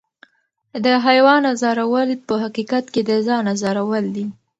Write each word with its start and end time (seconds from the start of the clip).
د 0.83 0.85
حیوان 1.05 1.41
ازارول 1.53 2.09
په 2.27 2.33
حقیقت 2.43 2.85
کې 2.93 3.01
د 3.09 3.11
ځان 3.27 3.43
ازارول 3.53 4.05
دي. 4.15 4.25